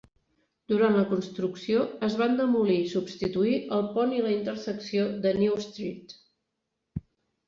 Durant 0.71 0.95
la 0.99 1.01
construcció, 1.09 1.83
es 2.07 2.15
van 2.21 2.31
demolir 2.39 2.77
i 2.83 2.87
substituir 2.93 3.53
el 3.77 3.83
pont 3.97 4.15
i 4.15 4.23
la 4.29 4.31
intersecció 4.37 5.05
de 5.27 5.35
New 5.43 5.59
Street. 5.67 6.17